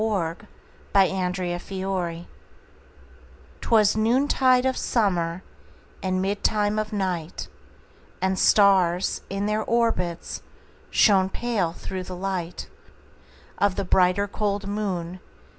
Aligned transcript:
1827 0.01 1.53
Evening 1.87 2.25
Star 2.25 2.31
'Twas 3.61 3.95
noontide 3.95 4.65
of 4.65 4.75
summer, 4.75 5.43
And 6.01 6.25
midtime 6.25 6.81
of 6.81 6.91
night, 6.91 7.47
And 8.19 8.39
stars, 8.39 9.21
in 9.29 9.45
their 9.45 9.63
orbits, 9.63 10.41
Shone 10.89 11.29
pale, 11.29 11.73
through 11.73 12.05
the 12.05 12.15
light 12.15 12.67
Of 13.59 13.75
the 13.75 13.85
brighter, 13.85 14.27
cold 14.27 14.65
moon. 14.65 15.19